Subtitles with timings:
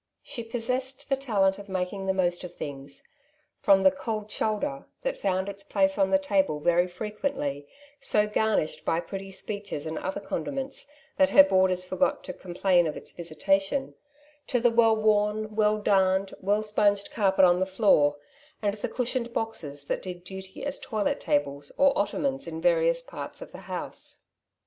[0.23, 3.03] She possessed the talent of making the most of things,
[3.59, 7.67] from the '^ cold shoulder,^^ that found its place on the table very frequently,
[7.99, 10.87] so garnished by pretty speeches and other condiments
[11.17, 13.93] that her boarders forgot to com plain of its visitation,
[14.47, 18.15] to the well worn, well darned, well sponged carpet on the floor,
[18.59, 23.39] and the cushioned boxes that did duty as toilet tables or ottomans in various parts
[23.39, 24.21] of the house.